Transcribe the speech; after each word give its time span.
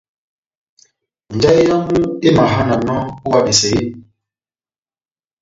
Njahɛ 1.35 1.59
yamu 1.69 1.97
emahananɔ 2.27 2.95
ó 3.25 3.27
iha 3.29 3.39
besɛ 3.45 3.67
eeeh? 3.77 3.91